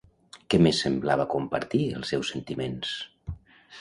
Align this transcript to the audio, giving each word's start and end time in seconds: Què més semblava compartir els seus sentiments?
Què 0.53 0.59
més 0.67 0.79
semblava 0.85 1.27
compartir 1.35 1.83
els 1.99 2.15
seus 2.15 2.33
sentiments? 2.35 2.99